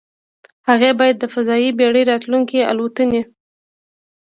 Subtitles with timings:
[0.69, 3.21] هغې باید د فضايي بېړۍ راتلونکې الوتنې